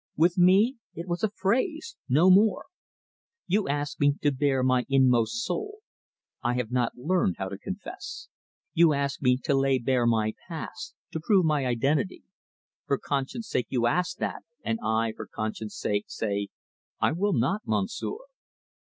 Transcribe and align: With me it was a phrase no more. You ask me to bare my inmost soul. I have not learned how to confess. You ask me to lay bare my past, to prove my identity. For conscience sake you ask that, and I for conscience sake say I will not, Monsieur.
With 0.15 0.35
me 0.35 0.77
it 0.95 1.07
was 1.07 1.21
a 1.23 1.29
phrase 1.29 1.95
no 2.09 2.31
more. 2.31 2.65
You 3.45 3.67
ask 3.67 3.99
me 3.99 4.15
to 4.23 4.31
bare 4.31 4.63
my 4.63 4.87
inmost 4.89 5.43
soul. 5.45 5.81
I 6.41 6.55
have 6.55 6.71
not 6.71 6.97
learned 6.97 7.35
how 7.37 7.49
to 7.49 7.57
confess. 7.59 8.27
You 8.73 8.93
ask 8.93 9.21
me 9.21 9.37
to 9.43 9.53
lay 9.53 9.77
bare 9.77 10.07
my 10.07 10.33
past, 10.47 10.95
to 11.11 11.19
prove 11.19 11.45
my 11.45 11.67
identity. 11.67 12.23
For 12.87 12.97
conscience 12.97 13.47
sake 13.47 13.67
you 13.69 13.85
ask 13.85 14.17
that, 14.17 14.41
and 14.65 14.79
I 14.83 15.11
for 15.15 15.27
conscience 15.27 15.75
sake 15.77 16.05
say 16.07 16.47
I 16.99 17.11
will 17.11 17.33
not, 17.33 17.61
Monsieur. 17.67 18.17